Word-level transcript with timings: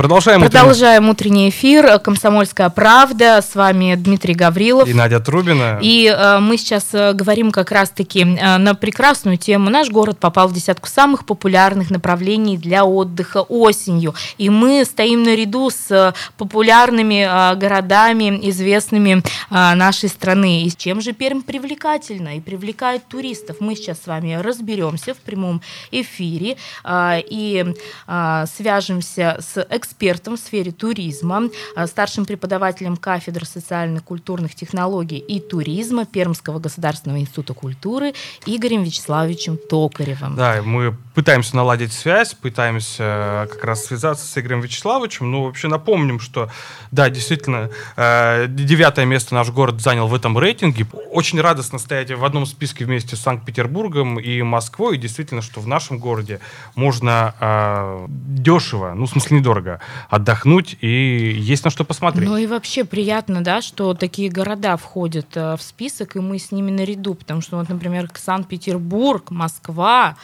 Продолжаем. 0.00 0.40
Продолжаем 0.40 1.10
утренний 1.10 1.50
эфир. 1.50 1.98
Комсомольская 1.98 2.70
правда. 2.70 3.42
С 3.42 3.54
вами 3.54 3.96
Дмитрий 3.96 4.32
Гаврилов. 4.32 4.88
И 4.88 4.94
Надя 4.94 5.20
Трубина. 5.20 5.78
И 5.82 6.06
э, 6.06 6.38
мы 6.38 6.56
сейчас 6.56 6.86
э, 6.94 7.12
говорим 7.12 7.50
как 7.50 7.70
раз-таки 7.70 8.20
э, 8.20 8.56
на 8.56 8.74
прекрасную 8.74 9.36
тему. 9.36 9.68
Наш 9.68 9.90
город 9.90 10.18
попал 10.18 10.48
в 10.48 10.54
десятку 10.54 10.88
самых 10.88 11.26
популярных 11.26 11.90
направлений 11.90 12.56
для 12.56 12.86
отдыха 12.86 13.42
осенью. 13.42 14.14
И 14.38 14.48
мы 14.48 14.86
стоим 14.86 15.22
наряду 15.22 15.68
с 15.68 15.90
э, 15.90 16.14
популярными 16.38 17.26
э, 17.28 17.56
городами, 17.56 18.40
известными 18.48 19.18
э, 19.18 19.74
нашей 19.74 20.08
страны. 20.08 20.62
И 20.62 20.70
с 20.70 20.76
чем 20.76 21.02
же 21.02 21.12
Пермь 21.12 21.42
привлекательна 21.42 22.38
и 22.38 22.40
привлекает 22.40 23.06
туристов? 23.06 23.58
Мы 23.60 23.76
сейчас 23.76 23.98
с 24.02 24.06
вами 24.06 24.32
разберемся 24.32 25.12
в 25.12 25.18
прямом 25.18 25.60
эфире 25.90 26.56
э, 26.84 27.20
и 27.28 27.66
э, 28.06 28.44
свяжемся 28.56 29.36
с 29.40 29.60
экспертами 29.68 29.89
экспертом 29.90 30.36
в 30.36 30.40
сфере 30.40 30.70
туризма, 30.70 31.42
а, 31.74 31.86
старшим 31.86 32.24
преподавателем 32.24 32.96
кафедры 32.96 33.44
социально-культурных 33.44 34.54
технологий 34.54 35.18
и 35.18 35.40
туризма 35.40 36.06
Пермского 36.06 36.60
государственного 36.60 37.18
института 37.18 37.54
культуры 37.54 38.12
Игорем 38.46 38.84
Вячеславовичем 38.84 39.58
Токаревым. 39.68 40.36
Да, 40.36 40.62
мы 40.62 40.96
пытаемся 41.14 41.56
наладить 41.56 41.92
связь, 41.92 42.34
пытаемся 42.34 43.02
э, 43.02 43.46
как 43.50 43.64
раз 43.64 43.84
связаться 43.84 44.26
с 44.26 44.38
Игорем 44.38 44.60
Вячеславовичем. 44.60 45.30
Ну, 45.30 45.44
вообще 45.44 45.68
напомним, 45.68 46.20
что, 46.20 46.48
да, 46.92 47.10
действительно, 47.10 47.70
э, 47.96 48.46
девятое 48.48 49.04
место 49.06 49.34
наш 49.34 49.50
город 49.50 49.80
занял 49.80 50.06
в 50.06 50.14
этом 50.14 50.38
рейтинге. 50.38 50.86
Очень 51.10 51.40
радостно 51.40 51.78
стоять 51.78 52.10
в 52.10 52.24
одном 52.24 52.46
списке 52.46 52.84
вместе 52.84 53.16
с 53.16 53.20
Санкт-Петербургом 53.20 54.20
и 54.20 54.42
Москвой. 54.42 54.96
И 54.96 54.98
действительно, 54.98 55.42
что 55.42 55.60
в 55.60 55.66
нашем 55.66 55.98
городе 55.98 56.40
можно 56.76 57.34
э, 57.40 58.06
дешево, 58.08 58.94
ну, 58.94 59.06
в 59.06 59.10
смысле, 59.10 59.38
недорого, 59.38 59.79
отдохнуть 60.08 60.76
и 60.80 61.32
есть 61.38 61.64
на 61.64 61.70
что 61.70 61.84
посмотреть. 61.84 62.28
Ну 62.28 62.36
и 62.36 62.46
вообще 62.46 62.84
приятно, 62.84 63.42
да, 63.42 63.62
что 63.62 63.94
такие 63.94 64.30
города 64.30 64.76
входят 64.76 65.36
э, 65.36 65.56
в 65.56 65.62
список, 65.62 66.16
и 66.16 66.20
мы 66.20 66.38
с 66.38 66.52
ними 66.52 66.70
наряду, 66.70 67.14
потому 67.14 67.40
что, 67.40 67.56
вот, 67.56 67.68
например, 67.68 68.10
Санкт-Петербург, 68.14 69.30
Москва, 69.30 70.16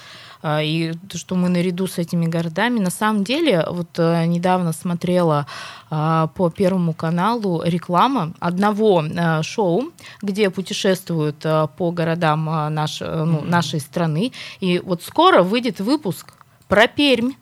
э, 0.42 0.64
и 0.64 0.92
то, 1.08 1.18
что 1.18 1.34
мы 1.34 1.48
наряду 1.48 1.86
с 1.86 1.98
этими 1.98 2.26
городами. 2.26 2.78
На 2.78 2.90
самом 2.90 3.24
деле, 3.24 3.64
вот 3.68 3.98
э, 3.98 4.26
недавно 4.26 4.72
смотрела 4.72 5.46
по 5.88 6.52
Первому 6.56 6.94
каналу 6.94 7.62
реклама 7.64 8.32
одного 8.40 9.04
шоу, 9.42 9.92
где 10.20 10.50
путешествуют 10.50 11.36
по 11.38 11.92
городам 11.92 12.74
наш, 12.74 12.98
ну, 13.00 13.42
нашей 13.42 13.78
страны. 13.78 14.32
И 14.58 14.80
вот 14.80 15.04
скоро 15.04 15.42
выйдет 15.42 15.78
выпуск 15.78 16.32
про 16.66 16.88
Пермь. 16.88 17.34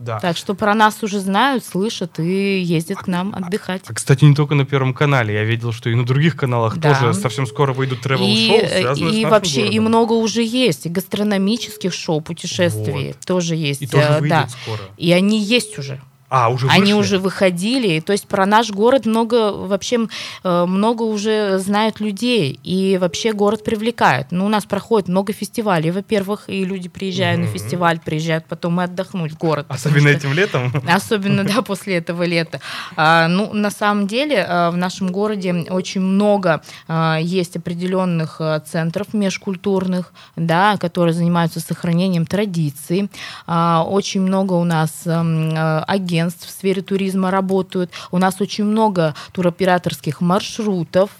Да. 0.00 0.18
Так 0.18 0.38
что 0.38 0.54
про 0.54 0.74
нас 0.74 1.02
уже 1.02 1.20
знают, 1.20 1.62
слышат 1.62 2.18
и 2.18 2.58
ездят 2.58 3.00
к 3.00 3.06
нам 3.06 3.34
отдыхать. 3.34 3.82
А, 3.86 3.92
кстати, 3.92 4.24
не 4.24 4.34
только 4.34 4.54
на 4.54 4.64
Первом 4.64 4.94
канале. 4.94 5.34
Я 5.34 5.44
видел, 5.44 5.72
что 5.72 5.90
и 5.90 5.94
на 5.94 6.06
других 6.06 6.36
каналах 6.36 6.78
да. 6.78 6.94
тоже 6.98 7.12
совсем 7.12 7.46
скоро 7.46 7.74
выйдут 7.74 8.00
тревел-шоу, 8.00 8.66
связанные 8.66 9.10
и, 9.10 9.14
с 9.14 9.18
И 9.18 9.24
вообще, 9.26 9.60
городом. 9.60 9.76
и 9.76 9.80
много 9.80 10.12
уже 10.14 10.42
есть. 10.42 10.86
И 10.86 10.88
гастрономических 10.88 11.92
шоу, 11.92 12.22
путешествий 12.22 13.08
вот. 13.08 13.26
тоже 13.26 13.56
есть. 13.56 13.82
И 13.82 13.86
тоже 13.86 14.06
э, 14.06 14.20
выйдет 14.20 14.38
да. 14.38 14.48
скоро. 14.48 14.80
И 14.96 15.12
они 15.12 15.38
есть 15.38 15.78
уже. 15.78 16.00
А, 16.30 16.48
уже 16.48 16.66
вышли? 16.66 16.80
Они 16.80 16.94
уже 16.94 17.18
выходили. 17.18 17.98
То 18.00 18.12
есть 18.12 18.28
про 18.28 18.46
наш 18.46 18.70
город 18.70 19.04
много, 19.04 19.52
вообще 19.52 20.06
э, 20.44 20.64
много 20.64 21.02
уже 21.02 21.58
знают 21.58 21.98
людей. 22.00 22.58
И 22.62 22.98
вообще 22.98 23.32
город 23.32 23.64
привлекает. 23.64 24.28
Ну, 24.30 24.46
у 24.46 24.48
нас 24.48 24.64
проходит 24.64 25.08
много 25.08 25.32
фестивалей, 25.32 25.90
во-первых, 25.90 26.44
и 26.46 26.64
люди 26.64 26.88
приезжают 26.88 27.40
mm-hmm. 27.40 27.46
на 27.46 27.52
фестиваль, 27.52 27.98
приезжают 27.98 28.46
потом 28.46 28.80
и 28.80 28.84
отдохнуть 28.84 29.32
в 29.32 29.38
город. 29.38 29.66
Особенно 29.68 30.08
что, 30.08 30.18
этим 30.18 30.32
летом? 30.32 30.72
Особенно, 30.88 31.42
да, 31.42 31.62
после 31.62 31.96
этого 31.96 32.22
лета. 32.22 32.60
А, 32.96 33.26
ну, 33.26 33.52
на 33.52 33.70
самом 33.70 34.06
деле, 34.06 34.36
э, 34.36 34.70
в 34.70 34.76
нашем 34.76 35.10
городе 35.10 35.66
очень 35.68 36.00
много 36.00 36.62
а, 36.86 37.18
есть 37.20 37.56
определенных 37.56 38.40
центров 38.66 39.12
межкультурных, 39.14 40.12
да, 40.36 40.76
которые 40.76 41.12
занимаются 41.12 41.58
сохранением 41.58 42.24
традиций. 42.24 43.10
А, 43.48 43.84
очень 43.84 44.20
много 44.20 44.52
у 44.52 44.64
нас 44.64 45.02
агентов, 45.04 46.19
агентств 46.20 46.46
в 46.46 46.50
сфере 46.50 46.82
туризма 46.82 47.30
работают. 47.30 47.90
У 48.10 48.18
нас 48.18 48.40
очень 48.40 48.64
много 48.64 49.14
туроператорских 49.32 50.20
маршрутов. 50.20 51.10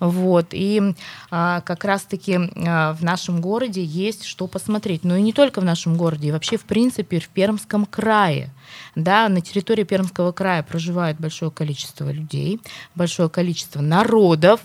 Вот. 0.00 0.48
И 0.52 0.94
а, 1.30 1.60
как 1.60 1.84
раз-таки 1.84 2.38
а, 2.66 2.94
в 2.94 3.02
нашем 3.02 3.40
городе 3.40 3.82
есть 3.82 4.24
что 4.24 4.46
посмотреть. 4.46 5.04
Но 5.04 5.16
и 5.16 5.22
не 5.22 5.32
только 5.32 5.60
в 5.60 5.64
нашем 5.64 5.96
городе, 5.96 6.28
и 6.28 6.32
вообще, 6.32 6.56
в 6.56 6.64
принципе, 6.64 7.20
в 7.20 7.28
Пермском 7.28 7.86
крае. 7.86 8.50
Да, 8.94 9.28
на 9.28 9.40
территории 9.40 9.84
Пермского 9.84 10.32
края 10.32 10.62
проживает 10.62 11.18
большое 11.18 11.50
количество 11.50 12.10
людей, 12.10 12.60
большое 12.94 13.28
количество 13.28 13.80
народов, 13.80 14.60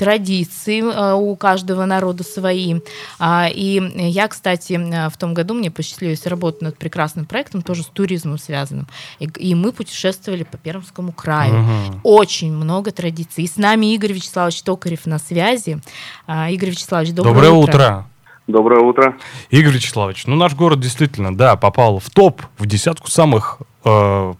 традиции 0.00 0.80
э, 0.80 1.14
у 1.14 1.36
каждого 1.36 1.84
народа 1.84 2.24
свои. 2.24 2.76
А, 3.18 3.50
и 3.52 3.82
я, 4.08 4.28
кстати, 4.28 4.80
в 5.10 5.16
том 5.18 5.34
году 5.34 5.52
мне 5.52 5.70
посчастливилось 5.70 6.26
работать 6.26 6.62
над 6.62 6.78
прекрасным 6.78 7.26
проектом, 7.26 7.60
тоже 7.60 7.82
с 7.82 7.86
туризмом 7.86 8.38
связанным. 8.38 8.88
И 9.18 9.54
мы 9.54 9.72
путешествовали 9.72 10.44
по 10.44 10.56
Пермскому 10.56 11.12
краю. 11.12 11.60
Угу. 11.60 12.00
Очень 12.04 12.52
много 12.52 12.92
традиций. 12.92 13.44
И 13.44 13.46
с 13.46 13.58
нами 13.58 13.92
Игорь 13.94 14.12
Вячеславович 14.12 14.62
Токарев 14.70 15.04
на 15.06 15.18
связи. 15.18 15.80
А, 16.28 16.48
Игорь 16.48 16.70
Вячеславович, 16.70 17.10
доброе, 17.12 17.34
доброе 17.34 17.50
утро. 17.50 17.72
утро. 17.72 18.06
Доброе 18.46 18.80
утро. 18.80 19.16
Игорь 19.50 19.74
Вячеславович, 19.74 20.28
ну 20.28 20.36
наш 20.36 20.54
город 20.54 20.78
действительно, 20.78 21.36
да, 21.36 21.56
попал 21.56 21.98
в 21.98 22.08
топ, 22.08 22.40
в 22.56 22.66
десятку 22.66 23.10
самых 23.10 23.58
э, 23.84 24.32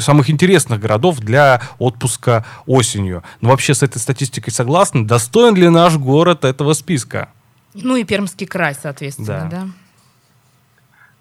самых 0.00 0.28
интересных 0.28 0.80
городов 0.80 1.20
для 1.20 1.62
отпуска 1.78 2.44
осенью. 2.66 3.22
Но 3.40 3.50
вообще 3.50 3.74
с 3.74 3.84
этой 3.84 3.98
статистикой 3.98 4.52
согласны? 4.52 5.06
Достоин 5.06 5.54
ли 5.54 5.68
наш 5.68 5.96
город 5.96 6.44
этого 6.44 6.72
списка? 6.72 7.28
Ну 7.72 7.94
и 7.94 8.02
Пермский 8.02 8.48
край, 8.48 8.74
соответственно, 8.74 9.48
да? 9.48 9.66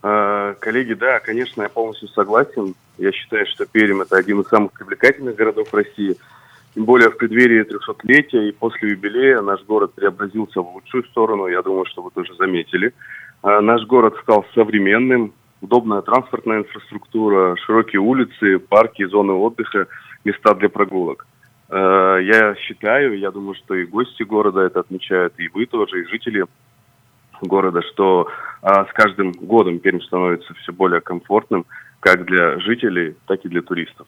да? 0.01 0.49
Э, 0.49 0.55
коллеги, 0.59 0.93
да, 0.93 1.19
конечно, 1.19 1.61
я 1.61 1.69
полностью 1.69 2.07
согласен. 2.09 2.73
Я 2.97 3.11
считаю, 3.11 3.45
что 3.45 3.67
Пермь 3.67 4.01
это 4.01 4.17
один 4.17 4.41
из 4.41 4.47
самых 4.47 4.71
привлекательных 4.71 5.35
городов 5.35 5.71
России– 5.71 6.17
тем 6.75 6.83
более 6.83 7.09
в 7.09 7.17
преддверии 7.17 7.63
300-летия 7.63 8.49
и 8.49 8.51
после 8.51 8.91
юбилея 8.91 9.41
наш 9.41 9.63
город 9.63 9.93
преобразился 9.95 10.61
в 10.61 10.75
лучшую 10.75 11.05
сторону. 11.05 11.47
Я 11.47 11.61
думаю, 11.61 11.85
что 11.85 12.01
вы 12.01 12.11
тоже 12.11 12.35
заметили. 12.35 12.93
А, 13.41 13.61
наш 13.61 13.85
город 13.85 14.15
стал 14.21 14.45
современным, 14.53 15.33
удобная 15.61 16.01
транспортная 16.01 16.59
инфраструктура, 16.59 17.55
широкие 17.65 18.01
улицы, 18.01 18.59
парки, 18.59 19.05
зоны 19.05 19.31
отдыха, 19.33 19.87
места 20.25 20.53
для 20.53 20.67
прогулок. 20.67 21.25
А, 21.69 22.17
я 22.17 22.55
считаю, 22.55 23.17
я 23.17 23.31
думаю, 23.31 23.55
что 23.55 23.73
и 23.73 23.85
гости 23.85 24.23
города 24.23 24.59
это 24.59 24.81
отмечают, 24.81 25.33
и 25.37 25.47
вы 25.47 25.67
тоже, 25.67 26.01
и 26.01 26.07
жители 26.07 26.43
города, 27.41 27.81
что 27.93 28.27
а, 28.61 28.85
с 28.85 28.91
каждым 28.91 29.31
годом 29.31 29.79
Пермь 29.79 30.01
становится 30.01 30.53
все 30.55 30.73
более 30.73 30.99
комфортным 30.99 31.65
как 32.01 32.25
для 32.25 32.59
жителей, 32.59 33.15
так 33.27 33.45
и 33.45 33.49
для 33.49 33.61
туристов. 33.61 34.07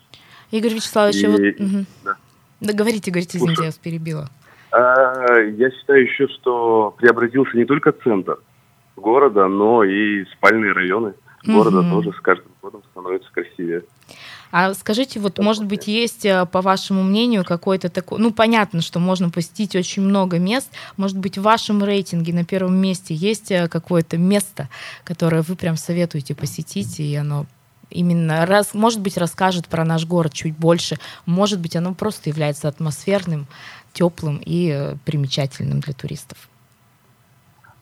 Игорь 0.52 0.74
Вячеславович, 0.74 1.24
и... 1.24 1.28
вот... 1.28 1.40
угу. 1.40 1.86
да. 2.04 2.16
Да 2.60 2.74
говорите, 2.74 3.12
говорите, 3.12 3.38
извините, 3.38 3.64
я 3.64 3.68
вас 3.68 3.78
перебила. 3.78 4.30
А, 4.72 5.40
я 5.40 5.72
считаю 5.72 6.04
еще, 6.04 6.28
что 6.28 6.96
преобразился 6.98 7.56
не 7.56 7.66
только 7.66 7.92
центр 7.92 8.40
города, 8.96 9.48
но 9.48 9.84
и 9.84 10.26
спальные 10.26 10.74
районы 10.74 11.14
города 11.46 11.80
угу. 11.80 11.90
тоже 11.90 12.18
с 12.18 12.22
каждым 12.22 12.52
годом 12.62 12.82
становятся 12.92 13.30
красивее. 13.32 13.84
А 14.52 14.74
скажите, 14.74 15.20
вот, 15.20 15.40
может 15.40 15.66
быть, 15.66 15.88
есть, 15.88 16.26
э, 16.26 16.46
по 16.46 16.62
вашему 16.62 17.04
мнению, 17.04 17.44
какой-то 17.44 17.90
такой... 17.90 18.20
Ну, 18.20 18.32
понятно, 18.32 18.82
что 18.82 19.00
можно 19.00 19.30
посетить 19.30 19.76
очень 19.76 20.04
много 20.04 20.40
мест. 20.40 20.72
Может 20.96 21.18
быть, 21.18 21.38
в 21.38 21.42
вашем 21.42 21.84
рейтинге 21.84 22.34
на 22.34 22.46
первом 22.46 22.76
месте 22.78 23.14
есть 23.14 23.52
э, 23.52 23.68
какое-то 23.68 24.18
место, 24.18 24.70
которое 25.04 25.42
вы 25.42 25.56
прям 25.56 25.76
советуете 25.76 26.34
посетить, 26.34 27.00
и 27.00 27.14
оно 27.16 27.46
именно, 27.90 28.46
раз, 28.46 28.74
может 28.74 29.02
быть, 29.02 29.18
расскажет 29.18 29.68
про 29.68 29.84
наш 29.86 30.06
город 30.06 30.34
чуть 30.34 30.58
больше, 30.58 30.98
может 31.26 31.60
быть, 31.60 31.76
оно 31.76 31.94
просто 31.94 32.30
является 32.30 32.68
атмосферным, 32.68 33.48
теплым 33.94 34.42
и 34.46 34.72
э, 34.72 34.96
примечательным 35.06 35.80
для 35.80 35.94
туристов. 35.94 36.38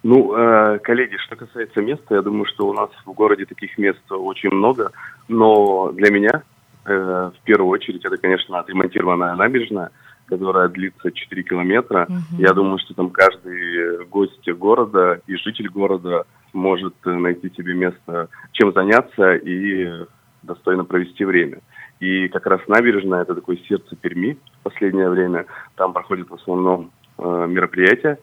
Ну, 0.04 0.36
э, 0.36 0.80
коллеги, 0.84 1.18
что 1.18 1.36
касается 1.36 1.82
места, 1.82 2.16
я 2.16 2.22
думаю, 2.22 2.46
что 2.46 2.68
у 2.68 2.74
нас 2.74 2.90
в 3.06 3.12
городе 3.14 3.46
таких 3.46 3.78
мест 3.78 4.00
очень 4.12 4.52
много, 4.52 4.92
но 5.28 5.92
для 5.92 6.12
меня 6.12 6.44
э, 6.86 7.32
в 7.36 7.44
первую 7.44 7.70
очередь 7.72 8.06
это, 8.06 8.18
конечно, 8.18 8.60
отремонтированная 8.60 9.36
набережная, 9.36 9.90
которая 10.26 10.70
длится 10.70 11.12
4 11.12 11.44
километра. 11.44 12.08
Угу. 12.10 12.42
Я 12.42 12.54
думаю, 12.54 12.80
что 12.80 12.94
там 12.94 13.10
каждый 13.10 14.06
гость 14.06 14.48
города 14.50 15.22
и 15.28 15.36
житель 15.36 15.70
города 15.70 16.26
может 16.54 16.96
найти 17.06 17.52
себе 17.56 17.74
место, 17.74 18.30
чем 18.54 18.74
заняться 18.74 19.36
и 19.36 20.06
достойно 20.42 20.86
провести 20.86 21.26
время. 21.26 21.60
И 22.00 22.28
как 22.28 22.46
раз 22.46 22.62
набережная– 22.68 23.22
это 23.24 23.36
такое 23.36 23.58
сердце 23.68 23.96
Перми 23.96 24.38
в 24.60 24.64
последнее 24.64 25.10
время. 25.10 25.46
Там 25.76 25.94
проходят 25.94 26.30
в 26.30 26.36
основном 26.36 26.92
э, 27.18 27.48
мероприятия, 27.50 28.20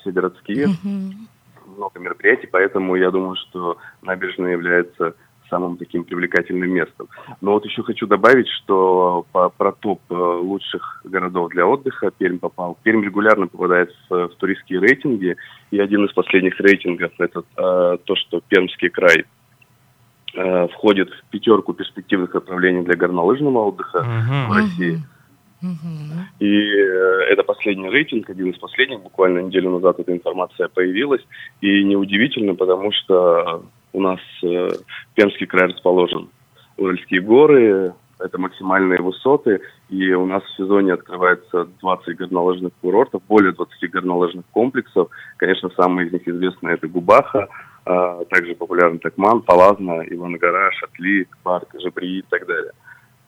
все 0.00 0.12
городские, 0.12 0.66
mm-hmm. 0.66 1.76
много 1.76 1.98
мероприятий, 1.98 2.48
поэтому 2.50 2.96
я 2.96 3.10
думаю, 3.10 3.36
что 3.36 3.78
набережная 4.02 4.52
является 4.52 5.14
самым 5.48 5.76
таким 5.76 6.04
привлекательным 6.04 6.70
местом. 6.70 7.08
Но 7.40 7.52
вот 7.52 7.64
еще 7.64 7.82
хочу 7.82 8.06
добавить, 8.06 8.48
что 8.48 9.26
по, 9.32 9.48
про 9.48 9.72
топ 9.72 10.00
э, 10.10 10.14
лучших 10.14 11.02
городов 11.04 11.50
для 11.50 11.66
отдыха 11.66 12.10
Пермь 12.10 12.38
попал. 12.38 12.78
Пермь 12.82 13.04
регулярно 13.04 13.46
попадает 13.46 13.90
в, 14.08 14.28
в 14.28 14.34
туристские 14.36 14.80
рейтинги, 14.80 15.36
и 15.70 15.80
один 15.80 16.04
из 16.04 16.12
последних 16.12 16.58
рейтингов 16.60 17.12
это 17.18 17.40
э, 17.40 17.98
то, 18.04 18.16
что 18.16 18.40
Пермский 18.48 18.88
край 18.88 19.24
э, 20.34 20.68
входит 20.68 21.10
в 21.10 21.30
пятерку 21.30 21.74
перспективных 21.74 22.34
направлений 22.34 22.82
для 22.82 22.96
горнолыжного 22.96 23.66
отдыха 23.66 23.98
uh-huh. 23.98 24.48
в 24.48 24.56
России. 24.56 25.02
Uh-huh. 25.62 26.38
И 26.38 26.46
э, 26.46 27.32
это 27.32 27.42
последний 27.42 27.90
рейтинг, 27.90 28.30
один 28.30 28.50
из 28.50 28.58
последних, 28.58 29.02
буквально 29.02 29.40
неделю 29.40 29.70
назад 29.70 29.98
эта 29.98 30.12
информация 30.12 30.68
появилась. 30.68 31.22
И 31.60 31.82
неудивительно, 31.82 32.54
потому 32.54 32.92
что 32.92 33.64
у 33.92 34.00
нас 34.00 34.20
э, 34.42 34.68
Пермский 35.14 35.46
край 35.46 35.68
расположен. 35.68 36.28
Уральские 36.76 37.20
горы, 37.20 37.94
это 38.20 38.38
максимальные 38.38 39.00
высоты, 39.00 39.60
и 39.88 40.12
у 40.12 40.26
нас 40.26 40.42
в 40.42 40.56
сезоне 40.56 40.94
открывается 40.94 41.68
20 41.80 42.16
горнолыжных 42.16 42.72
курортов, 42.80 43.22
более 43.28 43.52
20 43.52 43.90
горнолыжных 43.90 44.44
комплексов. 44.52 45.08
Конечно, 45.36 45.70
самые 45.70 46.08
из 46.08 46.12
них 46.12 46.26
известные 46.26 46.74
это 46.74 46.88
Губаха, 46.88 47.48
а 47.84 48.24
также 48.24 48.54
популярный 48.54 48.98
Такман, 48.98 49.42
Палазна, 49.42 50.02
Ивангара, 50.08 50.70
Шатли, 50.72 51.26
Парк, 51.42 51.68
Жабри 51.80 52.18
и 52.18 52.24
так 52.28 52.46
далее. 52.46 52.72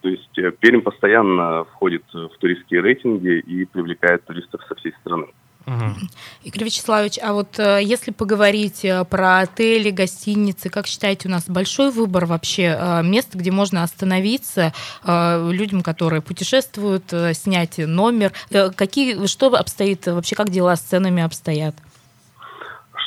То 0.01 0.09
есть 0.09 0.37
э, 0.37 0.51
Пермь 0.51 0.81
постоянно 0.81 1.65
входит 1.65 2.03
в 2.13 2.37
туристские 2.39 2.81
рейтинги 2.81 3.39
и 3.39 3.65
привлекает 3.65 4.25
туристов 4.25 4.61
со 4.67 4.75
всей 4.75 4.93
страны. 5.01 5.27
Угу. 5.67 5.95
Игорь 6.43 6.63
Вячеславович, 6.65 7.19
а 7.21 7.33
вот 7.33 7.59
э, 7.59 7.79
если 7.83 8.11
поговорить 8.11 8.83
э, 8.83 9.05
про 9.05 9.39
отели, 9.39 9.91
гостиницы, 9.91 10.69
как 10.69 10.87
считаете, 10.87 11.27
у 11.27 11.31
нас 11.31 11.47
большой 11.47 11.91
выбор 11.91 12.25
вообще 12.25 13.01
мест, 13.03 13.35
где 13.35 13.51
можно 13.51 13.83
остановиться 13.83 14.73
людям, 15.05 15.81
которые 15.81 16.21
путешествуют, 16.21 17.13
снять 17.33 17.77
номер? 17.77 18.31
Какие, 18.75 19.25
что 19.27 19.47
обстоит 19.55 20.07
вообще, 20.07 20.35
как 20.35 20.49
дела 20.49 20.75
с 20.75 20.81
ценами 20.81 21.23
обстоят? 21.23 21.75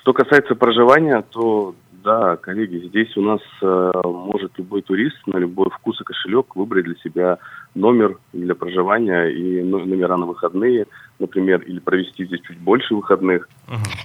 Что 0.00 0.12
касается 0.12 0.54
проживания, 0.54 1.22
то 1.30 1.74
да, 2.04 2.36
коллеги, 2.36 2.86
здесь 2.86 3.16
у 3.16 3.22
нас 3.22 3.40
э, 3.62 3.92
может 4.04 4.52
любой 4.58 4.82
турист 4.82 5.16
на 5.26 5.38
любой 5.38 5.70
вкус 5.70 5.98
и 6.00 6.04
кошелек 6.04 6.54
выбрать 6.54 6.84
для 6.84 6.94
себя 6.96 7.38
номер 7.74 8.18
для 8.34 8.54
проживания 8.54 9.28
и 9.28 9.62
номера 9.62 10.16
на 10.16 10.26
выходные, 10.26 10.86
например, 11.18 11.62
или 11.62 11.78
провести 11.78 12.26
здесь 12.26 12.40
чуть 12.42 12.58
больше 12.58 12.94
выходных. 12.94 13.48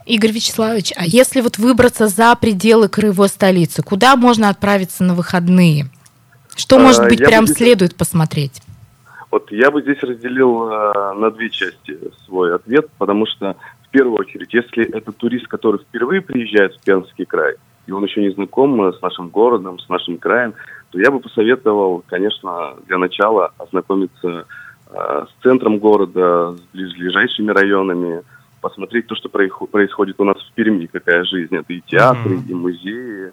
Игорь 0.06 0.32
Вячеславович, 0.32 0.94
а 0.96 1.04
если 1.06 1.42
вот 1.42 1.58
выбраться 1.58 2.08
за 2.08 2.34
пределы 2.36 2.88
краевой 2.88 3.28
столицы, 3.28 3.84
куда 3.84 4.16
можно 4.16 4.50
отправиться 4.50 5.04
на 5.04 5.14
выходные? 5.14 5.86
Что, 6.56 6.78
а, 6.78 6.80
может 6.80 7.04
быть, 7.04 7.20
прям 7.20 7.46
здесь... 7.46 7.58
следует 7.58 7.96
посмотреть? 7.96 8.62
Вот 9.30 9.52
я 9.52 9.70
бы 9.72 9.82
здесь 9.82 10.02
разделил 10.02 10.70
э, 10.70 11.14
на 11.16 11.32
две 11.32 11.50
части 11.50 11.98
свой 12.26 12.56
ответ, 12.56 12.88
потому 12.98 13.26
что 13.28 13.58
в 13.84 13.90
первую 13.90 14.18
очередь, 14.18 14.54
если 14.54 14.86
это 14.86 15.12
турист, 15.12 15.48
который 15.48 15.82
впервые 15.82 16.22
приезжает 16.22 16.76
в 16.76 16.82
Пермский 16.82 17.26
край, 17.26 17.56
и 17.90 17.92
он 17.92 18.04
еще 18.04 18.22
не 18.22 18.30
знаком 18.30 18.80
э, 18.84 18.94
с 18.94 19.02
нашим 19.02 19.30
городом, 19.30 19.80
с 19.80 19.90
нашим 19.90 20.20
краем, 20.20 20.54
то 20.92 21.00
я 21.00 21.10
бы 21.10 21.20
посоветовал, 21.20 22.04
конечно, 22.08 22.76
для 22.86 23.00
начала 23.00 23.52
ознакомиться 23.58 24.46
э, 24.92 25.26
с 25.28 25.44
центром 25.44 25.80
города, 25.80 26.56
с 26.74 26.94
ближайшими 26.94 27.50
районами, 27.50 28.22
посмотреть 28.62 29.08
то, 29.08 29.16
что 29.16 29.28
происходит 29.30 30.20
у 30.20 30.24
нас 30.24 30.38
в 30.38 30.54
Перми, 30.54 30.86
какая 30.86 31.24
жизнь. 31.24 31.56
Это 31.56 31.74
и 31.74 31.82
театры, 31.82 32.36
uh-huh. 32.36 32.48
и 32.48 32.54
музеи, 32.54 33.32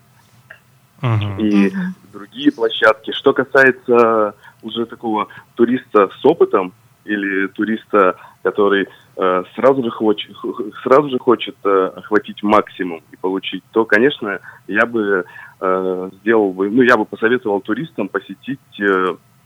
uh-huh. 1.03 1.39
и 1.39 1.69
uh-huh. 1.69 2.13
другие 2.15 2.51
площадки. 2.51 3.13
Что 3.13 3.35
касается 3.35 4.35
уже 4.63 4.87
такого 4.87 5.29
туриста 5.55 6.09
с 6.19 6.25
опытом 6.25 6.73
или 7.05 7.49
туриста, 7.49 8.17
который 8.43 8.87
Э, 8.87 9.06
сразу 9.55 9.83
же 9.83 9.91
хочет, 9.91 10.37
сразу 10.83 11.09
же 11.09 11.19
хочет 11.19 11.57
э, 11.65 11.91
охватить 11.97 12.43
максимум 12.43 13.03
и 13.11 13.17
получить, 13.17 13.65
то, 13.73 13.85
конечно, 13.85 14.41
я 14.69 14.85
бы 14.85 15.25
э, 15.61 16.11
сделал 16.21 16.53
бы, 16.53 16.71
ну, 16.71 16.83
я 16.83 16.97
бы 16.97 17.07
посоветовал 17.07 17.61
туристам 17.61 18.09
посетить 18.09 18.61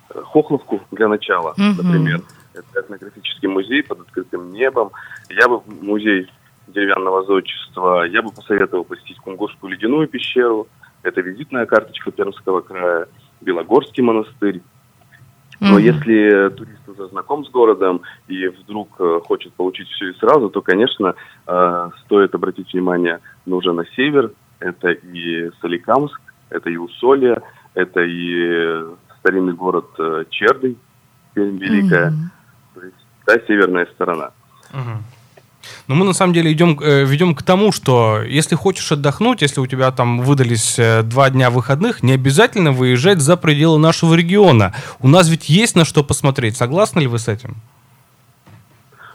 Хохловку 0.08 0.80
для 0.90 1.08
начала, 1.08 1.54
mm-hmm. 1.56 1.82
например. 1.82 2.20
Это 2.52 2.80
этнографический 2.80 3.48
музей 3.48 3.82
под 3.84 4.00
открытым 4.00 4.50
небом. 4.50 4.90
Я 5.28 5.48
бы 5.48 5.62
музей 5.80 6.28
деревянного 6.66 7.24
зодчества, 7.24 8.04
я 8.04 8.22
бы 8.22 8.32
посоветовал 8.32 8.84
посетить 8.84 9.18
Кунгурскую 9.18 9.72
ледяную 9.72 10.08
пещеру. 10.08 10.66
Это 11.02 11.20
визитная 11.20 11.66
карточка 11.66 12.10
Пермского 12.10 12.60
края, 12.60 13.06
Белогорский 13.40 14.02
монастырь. 14.02 14.62
Но 15.60 15.78
mm-hmm. 15.78 15.82
если 15.82 16.48
турист 16.56 16.88
уже 16.88 17.08
знаком 17.08 17.44
с 17.44 17.50
городом 17.50 18.00
и 18.28 18.48
вдруг 18.48 18.88
э, 18.98 19.20
хочет 19.26 19.52
получить 19.52 19.88
все 19.88 20.10
и 20.10 20.14
сразу, 20.14 20.48
то, 20.48 20.62
конечно, 20.62 21.14
э, 21.46 21.90
стоит 22.04 22.34
обратить 22.34 22.72
внимание 22.72 23.20
ну, 23.44 23.58
уже 23.58 23.72
на 23.72 23.84
север. 23.94 24.32
Это 24.58 24.90
и 24.90 25.50
Соликамск, 25.60 26.20
это 26.48 26.70
и 26.70 26.76
Усолье, 26.76 27.42
это 27.74 28.00
и 28.00 28.84
старинный 29.18 29.52
город 29.52 29.86
э, 29.98 30.24
Чердый, 30.30 30.78
Великая. 31.34 32.10
Mm-hmm. 32.10 32.74
То 32.74 32.84
есть 32.86 33.06
та 33.26 33.34
северная 33.46 33.86
сторона. 33.94 34.30
Mm-hmm. 34.72 35.19
Но 35.88 35.94
мы 35.94 36.04
на 36.04 36.12
самом 36.12 36.32
деле 36.32 36.52
идем, 36.52 36.78
э, 36.80 37.04
ведем 37.04 37.34
к 37.34 37.42
тому, 37.42 37.72
что 37.72 38.22
если 38.22 38.54
хочешь 38.54 38.90
отдохнуть, 38.92 39.42
если 39.42 39.60
у 39.60 39.66
тебя 39.66 39.90
там 39.90 40.20
выдались 40.20 40.78
э, 40.78 41.02
два 41.02 41.30
дня 41.30 41.50
выходных, 41.50 42.02
не 42.02 42.12
обязательно 42.12 42.72
выезжать 42.72 43.20
за 43.20 43.36
пределы 43.36 43.78
нашего 43.78 44.14
региона. 44.14 44.74
У 45.00 45.08
нас 45.08 45.28
ведь 45.28 45.48
есть 45.48 45.76
на 45.76 45.84
что 45.84 46.04
посмотреть. 46.04 46.56
Согласны 46.56 47.00
ли 47.00 47.06
вы 47.06 47.18
с 47.18 47.28
этим? 47.28 47.56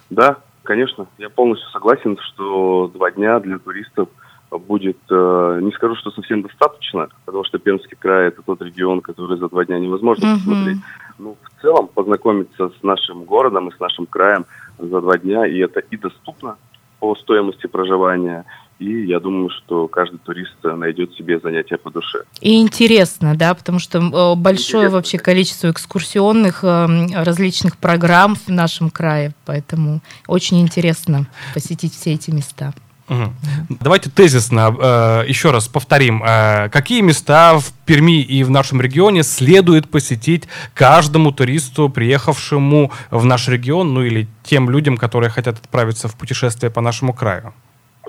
Да, 0.10 0.38
конечно. 0.63 1.07
Я 1.17 1.29
полностью 1.29 1.69
согласен, 1.69 2.17
что 2.19 2.91
два 2.93 3.12
дня 3.12 3.39
для 3.39 3.57
туристов 3.60 4.10
будет, 4.51 4.98
э, 5.10 5.60
не 5.62 5.72
скажу, 5.72 5.95
что 5.95 6.12
совсем 6.12 6.41
достаточно, 6.41 7.10
потому 7.25 7.43
что 7.43 7.57
Пермский 7.57 7.98
край 7.98 8.27
это 8.27 8.41
тот 8.41 8.62
регион, 8.62 9.01
который 9.01 9.38
за 9.38 9.50
два 9.50 9.65
дня 9.65 9.79
невозможно 9.79 10.25
mm-hmm. 10.25 10.36
посмотреть. 10.36 10.77
Ну, 11.17 11.38
в 11.41 11.62
целом 11.62 11.88
познакомиться 11.88 12.69
с 12.69 12.84
нашим 12.84 13.24
городом 13.24 13.69
и 13.69 13.75
с 13.75 13.79
нашим 13.79 14.05
краем 14.05 14.45
за 14.77 15.01
два 15.01 15.17
дня, 15.17 15.46
и 15.46 15.60
это 15.60 15.79
и 15.79 15.98
доступно 15.98 16.58
по 17.00 17.15
стоимости 17.15 17.67
проживания, 17.67 18.46
и 18.79 19.05
я 19.05 19.20
думаю, 19.20 19.50
что 19.50 19.88
каждый 19.88 20.17
турист 20.17 20.55
найдет 20.63 21.13
себе 21.13 21.39
занятие 21.39 21.77
по 21.77 21.91
душе. 21.91 22.24
И 22.41 22.62
интересно, 22.62 23.36
да, 23.36 23.53
потому 23.53 23.79
что 23.79 24.00
э, 24.00 24.36
большое 24.36 24.84
интересно. 24.84 24.89
вообще 24.89 25.17
количество 25.17 25.70
экскурсионных 25.72 26.63
э, 26.63 26.88
различных 27.24 27.77
программ 27.77 28.36
в 28.36 28.50
нашем 28.50 28.89
крае, 28.89 29.34
поэтому 29.46 30.01
очень 30.27 30.62
интересно 30.62 31.27
посетить 31.53 31.94
все 31.94 32.13
эти 32.13 32.32
места. 32.32 32.74
Угу. 33.07 33.77
Давайте 33.81 34.09
тезисно 34.09 34.75
э, 34.79 35.27
еще 35.27 35.51
раз 35.51 35.67
повторим, 35.67 36.24
э, 36.24 36.69
какие 36.69 37.01
места 37.01 37.57
в 37.59 37.71
Перми 37.85 38.21
и 38.21 38.43
в 38.43 38.50
нашем 38.50 38.81
регионе 38.81 39.21
следует 39.21 39.89
посетить 39.89 40.47
каждому 40.74 41.31
туристу, 41.31 41.89
приехавшему 41.89 42.91
в 43.12 43.25
наш 43.25 43.47
регион, 43.47 43.93
ну 43.93 44.01
или 44.01 44.27
тем 44.43 44.71
людям, 44.71 44.97
которые 44.97 45.29
хотят 45.29 45.59
отправиться 45.59 46.07
в 46.07 46.17
путешествие 46.17 46.71
по 46.71 46.81
нашему 46.81 47.13
краю? 47.13 47.53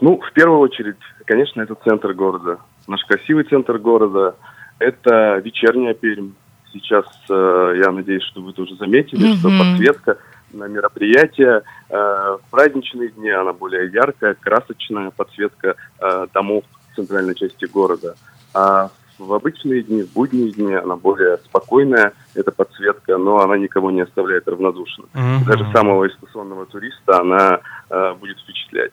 Ну, 0.01 0.19
в 0.19 0.33
первую 0.33 0.61
очередь, 0.61 0.97
конечно, 1.27 1.61
это 1.61 1.75
центр 1.85 2.15
города, 2.15 2.59
наш 2.87 3.05
красивый 3.05 3.45
центр 3.45 3.79
города. 3.79 4.35
Это 4.79 5.41
вечерняя 5.45 5.95
Пермь. 5.95 6.31
Сейчас 6.73 7.07
э, 7.31 7.81
я 7.83 7.91
надеюсь, 7.91 8.23
что 8.25 8.43
вы 8.43 8.53
тоже 8.53 8.77
заметили, 8.77 9.33
mm-hmm. 9.33 9.39
что 9.39 9.49
подсветка 9.59 10.19
на 10.57 10.65
мероприятия. 10.65 11.63
Э, 11.89 12.39
в 12.41 12.51
праздничные 12.51 13.11
дни 13.11 13.31
она 13.31 13.53
более 13.53 13.91
яркая, 13.91 14.35
красочная 14.35 15.11
подсветка 15.11 15.77
э, 16.01 16.27
домов 16.33 16.65
в 16.93 16.97
центральной 16.97 17.35
части 17.35 17.67
города. 17.67 18.17
А 18.55 18.91
в 19.19 19.33
обычные 19.33 19.83
дни, 19.83 20.03
в 20.03 20.13
будние 20.13 20.53
дни 20.53 20.75
она 20.75 20.97
более 20.97 21.39
спокойная, 21.39 22.13
эта 22.35 22.53
подсветка, 22.53 23.17
но 23.17 23.41
она 23.41 23.57
никого 23.57 23.91
не 23.91 24.03
оставляет 24.03 24.47
равнодушным. 24.49 25.09
Mm-hmm. 25.15 25.47
Даже 25.47 25.73
самого 25.73 26.07
искушенного 26.07 26.67
туриста 26.67 27.21
она 27.21 27.61
э, 27.89 28.15
будет 28.15 28.39
впечатлять. 28.39 28.93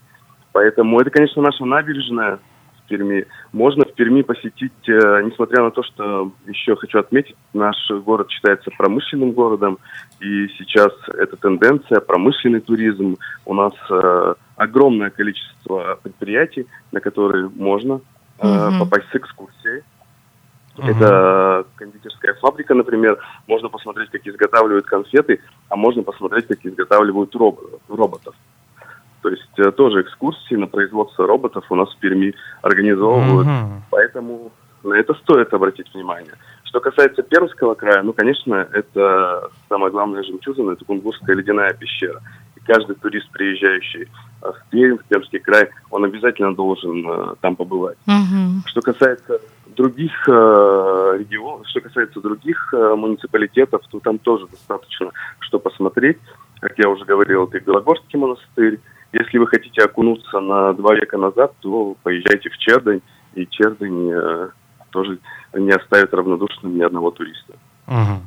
Поэтому 0.54 1.00
это, 1.00 1.10
конечно, 1.10 1.42
наша 1.42 1.66
набережная 1.66 2.40
в 2.84 2.90
Перми. 2.90 3.26
Можно 3.52 3.86
в 3.86 3.94
Перми 3.94 4.22
посетить, 4.22 4.72
э, 4.88 5.22
несмотря 5.24 5.64
на 5.64 5.72
то, 5.72 5.84
что 5.84 6.32
еще 6.48 6.76
хочу 6.76 7.00
отметить, 7.00 7.36
наш 7.54 7.76
город 7.90 8.30
считается 8.30 8.72
промышленным 8.78 9.32
городом, 9.32 9.78
и 10.20 10.48
сейчас 10.58 10.92
эта 11.08 11.38
тенденция, 11.38 12.00
промышленный 12.00 12.62
туризм. 12.62 13.18
У 13.46 13.54
нас 13.54 13.74
э, 13.90 14.36
огромное 14.56 15.10
количество 15.10 16.00
предприятий, 16.02 16.68
на 16.92 17.00
которые 17.00 17.50
можно 17.50 18.02
mm 18.40 18.80
попасть 18.80 19.08
с 19.12 19.16
экскурсией. 19.16 19.84
Uh-huh. 20.76 20.90
Это 20.90 21.66
кондитерская 21.76 22.34
фабрика, 22.42 22.74
например. 22.74 23.20
Можно 23.48 23.70
посмотреть, 23.70 24.10
как 24.10 24.26
изготавливают 24.26 24.86
конфеты, 24.86 25.40
а 25.70 25.76
можно 25.76 26.02
посмотреть, 26.02 26.48
как 26.48 26.66
изготавливают 26.66 27.36
роботов. 27.88 28.36
То 29.24 29.30
есть 29.30 29.58
э, 29.58 29.72
тоже 29.72 30.02
экскурсии 30.02 30.56
на 30.56 30.68
производство 30.68 31.26
роботов 31.26 31.64
у 31.70 31.76
нас 31.76 31.90
в 31.94 31.98
Перми 32.00 32.36
организовывают. 32.62 33.48
Uh-huh. 33.48 33.80
Поэтому 33.90 34.52
на 34.84 34.96
это 34.96 35.14
стоит 35.14 35.54
обратить 35.54 35.92
внимание. 35.94 36.34
Что 36.66 36.82
касается 36.82 37.24
Пермского 37.24 37.74
края, 37.74 38.04
ну, 38.04 38.12
конечно, 38.12 38.68
это 38.74 39.50
самая 39.70 39.92
главная 39.92 40.24
жемчужина, 40.24 40.72
это 40.72 40.84
Кунгурская 40.84 41.38
ледяная 41.38 41.74
пещера. 41.74 42.20
И 42.58 42.60
каждый 42.66 42.98
турист, 42.98 43.32
приезжающий 43.32 44.10
э, 44.42 44.52
в 44.52 44.70
Пермь, 44.70 44.98
в 44.98 45.06
Пермский 45.06 45.40
край, 45.40 45.70
он 45.90 46.04
обязательно 46.04 46.54
должен 46.54 47.10
э, 47.10 47.36
там 47.40 47.56
побывать. 47.56 47.98
Uh-huh. 48.06 48.60
Что 48.66 48.82
касается 48.82 49.40
других 49.68 50.12
э, 50.28 51.16
регионов, 51.18 51.66
что 51.70 51.80
касается 51.80 52.20
других 52.20 52.74
э, 52.74 52.96
муниципалитетов, 52.96 53.84
то 53.90 54.02
там 54.02 54.20
тоже 54.20 54.48
достаточно 54.48 55.12
что 55.40 55.60
посмотреть. 55.60 56.18
Как 56.60 56.78
я 56.78 56.90
уже 56.90 57.06
говорил, 57.06 57.46
это 57.46 57.62
Белогорский 57.62 58.20
монастырь. 58.20 58.82
Если 59.14 59.38
вы 59.38 59.48
хотите 59.48 59.82
окунуться 59.84 60.40
на 60.40 60.74
два 60.74 60.96
века 60.96 61.18
назад, 61.18 61.54
то 61.60 61.96
поезжайте 62.02 62.50
в 62.50 62.58
Чердань, 62.58 63.02
и 63.36 63.48
Чердань 63.48 64.10
э, 64.12 64.50
тоже 64.90 65.20
не 65.54 65.72
оставит 65.72 66.14
равнодушным 66.14 66.76
ни 66.76 66.82
одного 66.82 67.12
туриста. 67.12 67.54
Угу. 67.88 68.22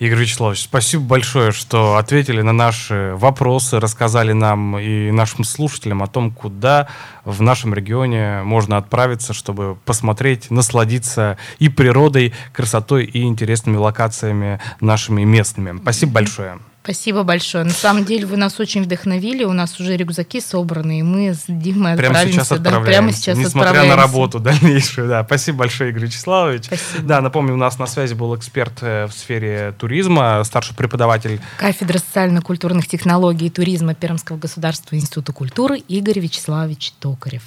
Игорь 0.00 0.18
Вячеславович, 0.18 0.62
спасибо 0.62 1.02
большое, 1.02 1.50
что 1.50 1.96
ответили 1.96 2.40
на 2.40 2.52
наши 2.52 3.14
вопросы, 3.16 3.80
рассказали 3.80 4.32
нам 4.32 4.78
и 4.78 5.10
нашим 5.10 5.42
слушателям 5.42 6.04
о 6.04 6.06
том, 6.06 6.30
куда 6.30 6.88
в 7.24 7.42
нашем 7.42 7.74
регионе 7.74 8.42
можно 8.44 8.76
отправиться, 8.76 9.32
чтобы 9.32 9.76
посмотреть, 9.84 10.52
насладиться 10.52 11.36
и 11.58 11.68
природой, 11.68 12.32
красотой 12.52 13.06
и 13.06 13.22
интересными 13.22 13.76
локациями 13.76 14.60
нашими 14.80 15.24
местными. 15.24 15.78
Спасибо 15.78 16.12
большое. 16.12 16.58
Спасибо 16.82 17.22
большое. 17.22 17.64
На 17.64 17.70
самом 17.70 18.04
деле 18.04 18.24
вы 18.24 18.36
нас 18.36 18.58
очень 18.60 18.82
вдохновили. 18.82 19.44
У 19.44 19.52
нас 19.52 19.78
уже 19.78 19.96
рюкзаки 19.96 20.40
собраны, 20.40 21.00
и 21.00 21.02
мы 21.02 21.34
с 21.34 21.44
Димой 21.46 21.96
прямо 21.96 22.20
отправимся. 22.20 22.44
Сейчас 22.44 22.60
да, 22.60 22.80
прямо 22.80 23.12
сейчас 23.12 23.36
Несмотря 23.36 23.84
на 23.84 23.96
работу 23.96 24.38
дальнейшую. 24.38 25.08
Да. 25.08 25.24
Спасибо 25.24 25.58
большое, 25.58 25.90
Игорь 25.90 26.06
Вячеславович. 26.06 26.64
Спасибо. 26.64 27.06
Да, 27.06 27.20
напомню, 27.20 27.54
у 27.54 27.58
нас 27.58 27.78
на 27.78 27.86
связи 27.86 28.14
был 28.14 28.34
эксперт 28.36 28.78
э, 28.80 29.06
в 29.06 29.12
сфере 29.12 29.74
туризма, 29.78 30.42
старший 30.44 30.74
преподаватель 30.74 31.40
кафедры 31.58 31.98
социально-культурных 31.98 32.86
технологий 32.86 33.48
и 33.48 33.50
туризма 33.50 33.94
Пермского 33.94 34.38
государственного 34.38 35.02
института 35.02 35.32
культуры 35.32 35.78
Игорь 35.78 36.20
Вячеславович 36.20 36.92
Токарев. 37.00 37.42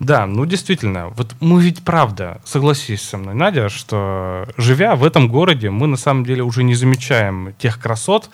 Да, 0.00 0.26
ну 0.26 0.44
действительно, 0.44 1.08
вот 1.10 1.34
мы 1.40 1.62
ведь 1.62 1.84
правда, 1.84 2.40
согласись 2.44 3.02
со 3.02 3.16
мной, 3.16 3.34
Надя, 3.34 3.68
что 3.68 4.46
живя 4.56 4.96
в 4.96 5.04
этом 5.04 5.28
городе, 5.28 5.70
мы 5.70 5.86
на 5.86 5.96
самом 5.96 6.24
деле 6.24 6.42
уже 6.42 6.64
не 6.64 6.74
замечаем 6.74 7.54
тех 7.58 7.80
красот, 7.80 8.28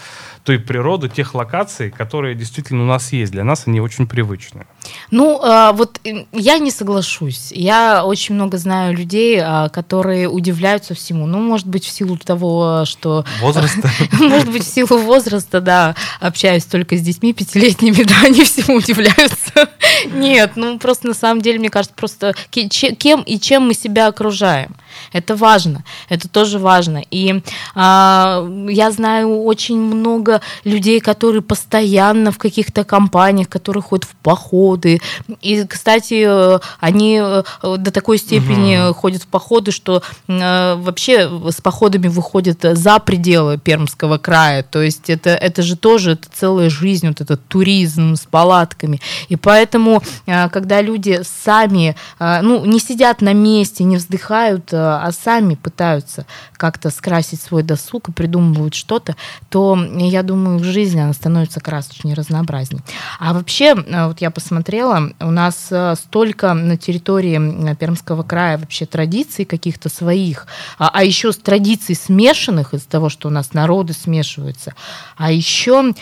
той 0.44 0.58
природы, 0.58 1.08
тех 1.08 1.34
локаций, 1.34 1.90
которые 1.90 2.34
действительно 2.34 2.82
у 2.82 2.86
нас 2.86 3.12
есть. 3.12 3.32
Для 3.32 3.44
нас 3.44 3.64
они 3.66 3.80
очень 3.80 4.06
привычны. 4.06 4.66
Ну, 5.10 5.38
а, 5.42 5.72
вот 5.72 6.00
э, 6.04 6.24
я 6.32 6.58
не 6.58 6.70
соглашусь. 6.70 7.52
Я 7.52 8.04
очень 8.04 8.34
много 8.34 8.56
знаю 8.56 8.96
людей, 8.96 9.38
а, 9.42 9.68
которые 9.68 10.28
удивляются 10.28 10.94
всему. 10.94 11.26
Ну, 11.26 11.38
может 11.40 11.66
быть, 11.66 11.84
в 11.84 11.90
силу 11.90 12.16
того, 12.16 12.84
что... 12.86 13.24
Возраста? 13.40 13.90
Может 14.12 14.50
быть, 14.50 14.64
в 14.64 14.72
силу 14.74 14.98
возраста, 14.98 15.60
да. 15.60 15.94
Общаюсь 16.20 16.64
только 16.64 16.96
с 16.96 17.02
детьми 17.02 17.32
пятилетними, 17.32 18.02
да, 18.04 18.14
они 18.24 18.44
всему 18.44 18.78
удивляются. 18.78 19.68
Нет, 20.12 20.52
ну, 20.56 20.78
просто 20.78 21.08
на 21.10 21.14
самом 21.14 21.40
деле, 21.40 21.58
мне 21.58 21.70
кажется, 21.70 21.94
просто 21.94 22.34
кем 22.50 23.22
и 23.22 23.38
чем 23.38 23.66
мы 23.66 23.74
себя 23.74 24.06
окружаем. 24.06 24.74
Это 25.12 25.36
важно, 25.36 25.84
это 26.08 26.28
тоже 26.28 26.58
важно. 26.58 27.02
И 27.10 27.42
а, 27.74 28.46
я 28.68 28.90
знаю 28.90 29.42
очень 29.42 29.78
много 29.78 30.40
людей, 30.64 31.00
которые 31.00 31.42
постоянно 31.42 32.32
в 32.32 32.38
каких-то 32.38 32.84
компаниях, 32.84 33.48
которые 33.48 33.82
ходят 33.82 34.04
в 34.04 34.14
походы. 34.16 35.00
И, 35.40 35.64
кстати, 35.66 36.58
они 36.80 37.20
э, 37.22 37.42
до 37.62 37.90
такой 37.90 38.18
степени 38.18 38.88
угу. 38.88 38.94
ходят 38.94 39.22
в 39.22 39.26
походы, 39.26 39.72
что 39.72 40.02
а, 40.28 40.76
вообще 40.76 41.30
с 41.50 41.60
походами 41.60 42.08
выходят 42.08 42.58
за 42.62 42.98
пределы 42.98 43.58
Пермского 43.58 44.18
края. 44.18 44.62
То 44.62 44.82
есть 44.82 45.10
это, 45.10 45.30
это 45.30 45.62
же 45.62 45.76
тоже 45.76 46.12
это 46.12 46.28
целая 46.32 46.70
жизнь, 46.70 47.08
вот 47.08 47.20
этот 47.20 47.44
туризм 47.48 48.16
с 48.16 48.26
палатками. 48.26 49.00
И 49.28 49.36
поэтому, 49.36 50.02
а, 50.26 50.48
когда 50.48 50.82
люди 50.82 51.00
сами, 51.23 51.97
а, 52.19 52.42
ну, 52.42 52.64
не 52.64 52.78
сидят 52.78 53.21
на 53.21 53.33
месте, 53.33 53.85
не 53.85 53.97
вздыхают, 53.97 54.73
а 54.73 55.11
сами 55.12 55.54
пытаются 55.54 56.26
как-то 56.57 56.90
скрасить 56.90 57.40
свой 57.40 57.62
досуг 57.62 58.09
и 58.09 58.12
придумывают 58.12 58.75
что-то, 58.75 59.16
то, 59.49 59.78
я 59.97 60.23
думаю, 60.23 60.59
в 60.59 60.64
жизни 60.64 61.00
она 61.00 61.12
становится 61.12 61.61
красочнее, 61.61 62.14
разнообразнее. 62.14 62.83
А 63.19 63.33
вообще, 63.33 63.75
э, 63.75 64.07
вот 64.07 64.21
я 64.21 64.30
посмотрела, 64.30 65.11
у 65.21 65.30
нас 65.30 65.69
э, 65.71 65.95
столько 65.97 66.54
на 66.54 66.76
территории 66.76 67.75
Пермского 67.75 68.23
края 68.23 68.59
вообще 68.59 68.87
традиций 68.87 69.45
каких-то 69.45 69.88
своих, 69.88 70.47
а, 70.78 70.90
а 70.92 71.04
еще 71.04 71.33
с 71.33 71.37
традиций 71.37 71.95
смешанных 71.95 72.75
из-за 72.75 72.88
того, 72.88 73.09
что 73.09 73.28
у 73.28 73.30
нас 73.30 73.52
народы 73.52 73.92
смешиваются, 73.92 74.75
а 75.16 75.33
еще 75.33 75.95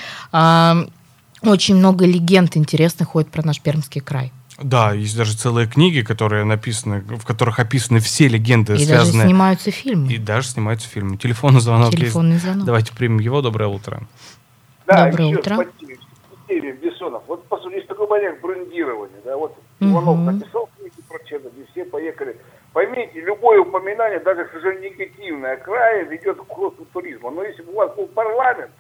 очень 1.43 1.77
много 1.77 2.05
легенд 2.05 2.57
интересных 2.57 3.09
ходит 3.09 3.31
про 3.31 3.47
наш 3.47 3.61
Пермский 3.61 4.01
край. 4.01 4.33
Да, 4.59 4.93
есть 4.93 5.17
даже 5.17 5.37
целые 5.37 5.69
книги, 5.69 6.03
которые 6.03 6.45
написаны, 6.45 7.01
в 7.01 7.25
которых 7.25 7.61
описаны 7.61 8.01
все 8.01 8.27
легенды, 8.27 8.75
и 8.75 8.79
связанные... 8.79 8.91
И 8.91 9.13
даже 9.13 9.29
снимаются 9.29 9.71
фильмы. 9.71 10.13
И 10.13 10.19
даже 10.19 10.49
снимаются 10.49 10.89
фильмы. 10.89 11.17
Телефонный 11.17 11.61
звонок 11.61 11.93
Телефонный 11.93 12.33
есть. 12.33 12.45
звонок. 12.45 12.67
Давайте 12.67 12.93
примем 12.93 13.21
его. 13.21 13.41
Доброе 13.41 13.69
утро. 13.69 14.01
Да, 14.87 15.11
Доброе 15.11 15.39
утро. 15.39 15.57
По 15.57 15.65
Бессонов. 16.49 17.23
Вот, 17.27 17.47
по 17.47 17.59
сути, 17.59 17.77
есть 17.77 17.89
такой 17.89 18.09
момент 18.09 18.41
брендирования. 18.41 19.21
Да? 19.25 19.37
Вот 19.37 19.57
Иванов 19.81 20.09
угу. 20.09 20.31
написал 20.31 20.69
книгу 20.77 20.97
про 21.09 21.19
Чернобыль, 21.25 21.67
все 21.73 21.85
поехали. 21.85 22.37
Поймите, 22.73 23.21
любое 23.21 23.61
упоминание, 23.61 24.21
даже, 24.21 24.45
к 24.45 24.53
сожалению, 24.53 24.93
негативное 24.93 25.57
края 25.57 26.05
ведет 26.05 26.39
к 26.39 26.57
росту 26.57 26.85
туризма. 26.93 27.31
Но 27.31 27.43
если 27.45 27.63
бы 27.63 27.73
у 27.73 27.77
вас 27.77 27.95
был 27.97 28.07
парламент, 28.09 28.71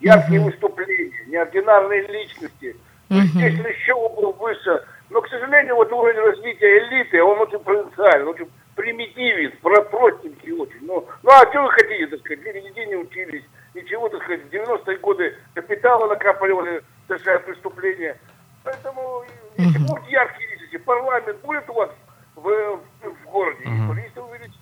яркие 0.00 0.40
угу. 0.40 0.50
выступления, 0.50 1.12
неординарные 1.28 2.06
личности, 2.08 2.76
то, 3.08 3.14
естественно, 3.14 3.68
еще 3.68 3.94
был 3.94 4.32
выше 4.32 4.84
но, 5.12 5.20
к 5.20 5.28
сожалению, 5.28 5.76
вот 5.76 5.92
уровень 5.92 6.18
развития 6.18 6.78
элиты, 6.78 7.22
он 7.22 7.38
очень 7.38 7.58
провинциальный, 7.58 8.26
очень 8.26 8.50
примитивен, 8.74 9.52
простенький 9.60 10.52
очень. 10.52 10.80
Ну, 10.80 11.06
ну 11.22 11.30
а 11.30 11.46
что 11.50 11.62
вы 11.62 11.70
хотите, 11.70 12.06
так 12.06 12.20
сказать, 12.20 12.42
люди 12.42 12.58
нигде 12.58 12.86
не 12.86 12.96
учились, 12.96 13.44
ничего, 13.74 14.08
так 14.08 14.22
сказать, 14.22 14.42
в 14.44 14.48
90-е 14.48 14.96
годы 14.98 15.36
капитала 15.54 16.06
накапливали, 16.08 16.82
такое 17.08 17.38
преступление. 17.40 18.16
Поэтому, 18.64 19.24
если 19.58 19.78
будут 19.78 20.06
яркие 20.08 20.50
личности, 20.50 20.78
парламент 20.78 21.38
будет 21.42 21.68
у 21.68 21.74
вас 21.74 21.90
в, 22.36 22.80
в 23.02 23.30
городе, 23.30 23.64
uh-huh. 23.64 23.88
туристы 23.88 24.20
увеличатся. 24.22 24.61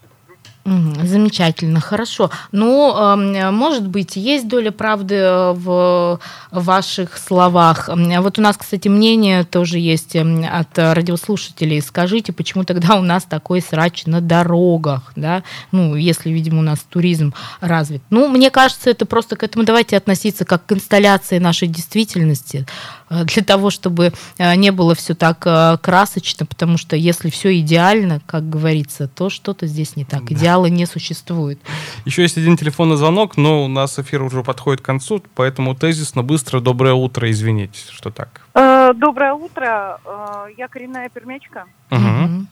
Замечательно, 0.64 1.80
хорошо. 1.80 2.30
Ну, 2.52 3.16
может 3.50 3.88
быть, 3.88 4.16
есть 4.16 4.46
доля 4.46 4.70
правды 4.70 5.14
э, 5.14 5.52
в 5.52 6.20
ваших 6.52 7.16
словах. 7.16 7.88
Вот 7.88 8.38
у 8.38 8.42
нас, 8.42 8.56
кстати, 8.58 8.88
мнение 8.88 9.44
тоже 9.44 9.78
есть 9.78 10.14
от 10.16 10.78
радиослушателей. 10.78 11.80
Скажите, 11.80 12.32
почему 12.32 12.64
тогда 12.64 12.96
у 12.96 13.02
нас 13.02 13.24
такой 13.24 13.62
срач 13.62 14.04
на 14.06 14.20
дорогах, 14.20 15.12
да? 15.16 15.42
Ну, 15.72 15.94
если, 15.94 16.30
видимо, 16.30 16.58
у 16.58 16.62
нас 16.62 16.80
туризм 16.80 17.32
развит. 17.60 18.02
Ну, 18.10 18.28
мне 18.28 18.50
кажется, 18.50 18.90
это 18.90 19.06
просто 19.06 19.36
к 19.36 19.42
этому 19.42 19.64
давайте 19.64 19.96
относиться 19.96 20.44
как 20.44 20.66
к 20.66 20.72
инсталляции 20.72 21.38
нашей 21.38 21.68
действительности 21.68 22.66
для 23.10 23.42
того, 23.42 23.70
чтобы 23.70 24.12
э, 24.38 24.54
не 24.56 24.70
было 24.70 24.94
все 24.94 25.14
так 25.14 25.40
красочно, 25.80 26.46
потому 26.46 26.76
что 26.76 26.96
если 26.96 27.30
все 27.30 27.58
идеально, 27.58 28.20
как 28.26 28.48
говорится, 28.48 29.08
то 29.08 29.30
что-то 29.30 29.66
здесь 29.66 29.96
не 29.96 30.04
так. 30.04 30.30
Идеал 30.30 30.50
идеала 30.50 30.66
не 30.66 30.86
существует. 30.86 31.58
Еще 32.04 32.22
есть 32.22 32.38
один 32.38 32.56
телефонный 32.56 32.96
звонок, 32.96 33.36
но 33.36 33.64
у 33.64 33.68
нас 33.68 33.98
эфир 33.98 34.22
уже 34.22 34.42
подходит 34.42 34.80
к 34.80 34.84
концу, 34.84 35.22
поэтому 35.34 35.74
тезисно 35.74 36.22
быстро 36.22 36.60
доброе 36.60 36.94
утро, 36.94 37.30
извините, 37.30 37.80
что 37.92 38.10
так. 38.10 38.42
Э, 38.54 38.92
доброе 38.94 39.32
утро, 39.32 40.00
э, 40.04 40.46
я 40.58 40.68
коренная 40.68 41.08
пермячка. 41.08 41.66
Угу. 41.90 42.46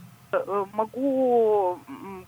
Могу 0.75 1.79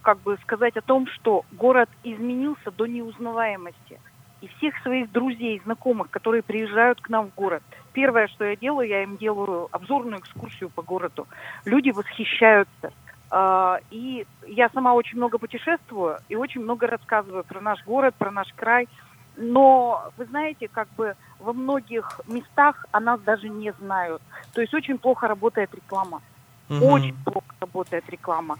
как 0.00 0.22
бы 0.22 0.38
сказать 0.42 0.76
о 0.76 0.80
том, 0.80 1.06
что 1.14 1.44
город 1.52 1.90
изменился 2.02 2.70
до 2.70 2.86
неузнаваемости. 2.86 4.00
И 4.40 4.48
всех 4.48 4.74
своих 4.82 5.10
друзей, 5.12 5.60
знакомых, 5.64 6.10
которые 6.10 6.42
приезжают 6.42 7.00
к 7.00 7.08
нам 7.08 7.30
в 7.30 7.34
город. 7.34 7.62
Первое, 7.92 8.28
что 8.28 8.44
я 8.44 8.56
делаю, 8.56 8.88
я 8.88 9.02
им 9.02 9.16
делаю 9.16 9.68
обзорную 9.72 10.20
экскурсию 10.20 10.70
по 10.70 10.82
городу. 10.82 11.26
Люди 11.64 11.90
восхищаются. 11.90 12.92
А, 13.30 13.78
и 13.90 14.26
я 14.46 14.68
сама 14.70 14.94
очень 14.94 15.16
много 15.16 15.38
путешествую 15.38 16.18
и 16.28 16.34
очень 16.34 16.62
много 16.62 16.86
рассказываю 16.86 17.44
про 17.44 17.60
наш 17.60 17.84
город, 17.84 18.14
про 18.16 18.30
наш 18.30 18.52
край. 18.54 18.88
Но, 19.36 20.10
вы 20.16 20.26
знаете, 20.26 20.68
как 20.68 20.88
бы 20.96 21.14
во 21.38 21.52
многих 21.52 22.20
местах 22.26 22.86
о 22.90 23.00
нас 23.00 23.20
даже 23.20 23.48
не 23.48 23.72
знают. 23.72 24.22
То 24.52 24.60
есть 24.60 24.74
очень 24.74 24.98
плохо 24.98 25.28
работает 25.28 25.74
реклама. 25.74 26.22
Угу. 26.68 26.86
Очень 26.86 27.16
плохо 27.24 27.54
работает 27.60 28.04
реклама. 28.08 28.58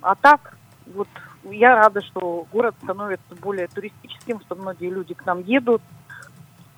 А 0.00 0.14
так, 0.14 0.56
вот 0.86 1.08
я 1.44 1.76
рада, 1.76 2.00
что 2.02 2.46
город 2.52 2.74
становится 2.82 3.34
более 3.40 3.68
туристическим, 3.68 4.40
что 4.40 4.54
многие 4.56 4.90
люди 4.90 5.14
к 5.14 5.24
нам 5.26 5.40
едут. 5.42 5.82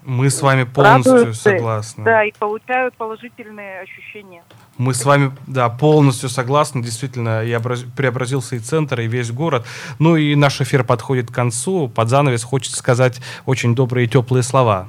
Мы 0.05 0.31
с 0.31 0.41
вами 0.41 0.65
полностью 0.65 1.13
радуются, 1.13 1.43
согласны. 1.43 2.05
Да, 2.05 2.25
и 2.25 2.33
получают 2.39 2.95
положительные 2.97 3.81
ощущения. 3.83 4.43
Мы 4.79 4.95
с 4.95 5.05
вами, 5.05 5.33
да, 5.47 5.69
полностью 5.69 6.31
согласны. 6.31 6.83
Действительно, 6.83 7.45
и 7.45 7.55
образ... 7.55 7.85
преобразился 7.95 8.57
и 8.57 8.61
центр, 8.61 9.01
и 9.01 9.07
весь 9.07 9.31
город. 9.31 9.67
Ну 9.99 10.17
и 10.17 10.35
наш 10.35 10.63
эфир 10.63 10.85
подходит 10.85 11.31
к 11.31 11.35
концу. 11.35 11.89
Под 11.89 12.09
занавес 12.09 12.43
хочется 12.43 12.79
сказать 12.79 13.21
очень 13.45 13.75
добрые 13.75 14.07
и 14.07 14.09
теплые 14.09 14.43
слова. 14.43 14.89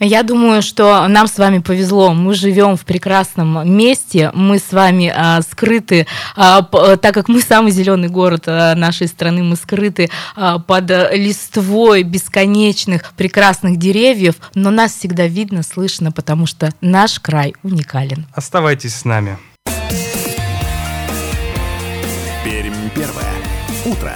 Я 0.00 0.24
думаю, 0.24 0.60
что 0.60 1.06
нам 1.06 1.28
с 1.28 1.38
вами 1.38 1.60
повезло. 1.60 2.12
Мы 2.12 2.34
живем 2.34 2.76
в 2.76 2.84
прекрасном 2.84 3.70
месте. 3.70 4.32
Мы 4.34 4.58
с 4.58 4.72
вами 4.72 5.12
а, 5.14 5.40
скрыты, 5.42 6.08
а, 6.34 6.62
п, 6.62 6.96
так 6.96 7.14
как 7.14 7.28
мы 7.28 7.40
самый 7.40 7.70
зеленый 7.70 8.08
город 8.08 8.44
а, 8.46 8.74
нашей 8.74 9.06
страны, 9.06 9.44
мы 9.44 9.54
скрыты 9.54 10.10
а, 10.34 10.58
под 10.58 10.90
листвой 11.12 12.02
бесконечных 12.02 13.12
прекрасных 13.16 13.76
деревьев, 13.76 14.34
но 14.54 14.70
нас 14.70 14.92
всегда 14.92 15.26
видно, 15.26 15.62
слышно, 15.62 16.12
потому 16.12 16.46
что 16.46 16.72
наш 16.80 17.20
край 17.20 17.54
уникален. 17.62 18.26
Оставайтесь 18.32 18.94
с 18.94 19.04
нами. 19.04 19.38
Пермь 22.44 22.88
первое. 22.94 23.34
Утро. 23.84 24.14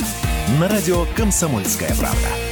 На 0.59 0.69
радио 0.69 1.07
«Комсомольская 1.17 1.95
правда». 1.95 2.52